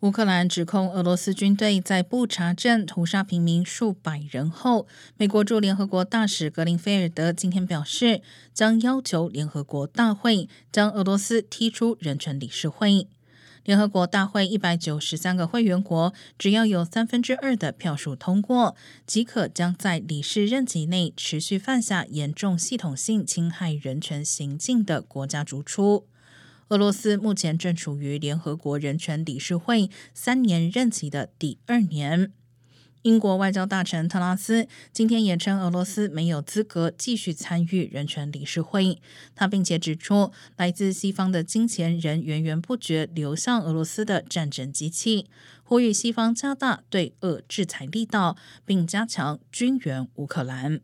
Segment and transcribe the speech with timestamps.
[0.00, 4.86] 乌克兰指控俄罗斯军队在布查镇屠杀平民数百人后，
[5.16, 8.20] 美国驻联合国大使格林菲尔德今天表示，
[8.52, 13.08] 将要求联合国大会将俄罗斯踢出人权理事会。
[13.64, 18.76] 联合国大会一百九十三个会员国，只要有三分之二的票数通过，
[19.06, 26.04] 即可将在理事任期内持续犯下严重系统性侵害人权行径的国家逐出。
[26.68, 32.32] 俄罗斯目前正处于联合国人权理事会三年任期的第二年。
[33.02, 38.98] 英国外交大臣特拉斯今天也称，俄罗斯没有资格继续参与人权理事会。
[39.34, 45.26] 他并且指出，来自西方的金钱仍源源不绝流向俄罗斯的战争机器，
[45.62, 50.80] 呼吁西方加大对俄制裁力道，并加强军援乌克兰。